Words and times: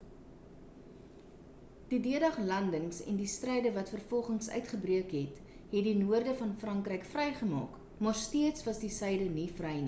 die 1.91 1.99
d-dag 2.05 2.39
landings 2.51 3.01
en 3.11 3.19
die 3.19 3.27
stryde 3.33 3.73
wat 3.75 3.91
vervolgens 3.95 4.49
uitgebreek 4.55 5.13
het 5.17 5.41
het 5.75 5.87
die 5.89 5.95
noorde 5.99 6.33
van 6.41 6.57
frankryk 6.63 7.07
vry 7.13 7.27
gemaak 7.43 7.79
maar 8.07 8.21
steeds 8.25 8.67
was 8.71 8.83
die 8.87 8.93
suide 8.99 9.31
nie 9.39 9.49
vry 9.61 9.75
nie 9.77 9.79